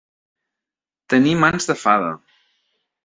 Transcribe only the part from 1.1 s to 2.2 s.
Tenir mans de fada.